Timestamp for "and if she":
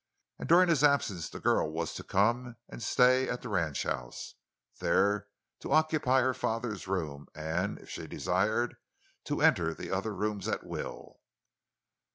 7.35-8.07